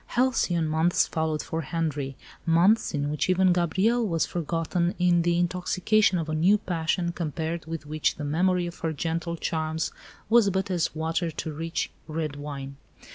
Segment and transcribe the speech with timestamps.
[0.17, 6.17] Halcyon months followed for Henri months in which even Gabrielle was forgotten in the intoxication
[6.17, 9.91] of a new passion, compared with which the memory of her gentle charms
[10.27, 12.77] was but as water to rich, red wine.